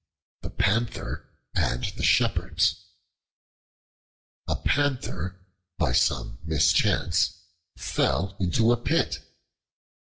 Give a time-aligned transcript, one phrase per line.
[0.41, 2.87] The Panther and the Shepherds
[4.47, 5.39] A PANTHER,
[5.77, 7.39] by some mischance,
[7.77, 9.19] fell into a pit.